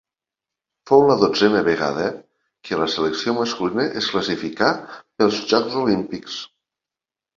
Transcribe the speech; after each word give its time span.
Fou 0.91 1.03
la 1.09 1.17
dotzena 1.23 1.59
vegada 1.67 2.07
que 2.69 2.79
la 2.81 2.87
selecció 2.95 3.35
masculina 3.43 3.87
es 4.01 4.09
classificà 4.15 4.71
pels 5.03 5.39
Jocs 5.53 5.81
Olímpics. 5.87 6.41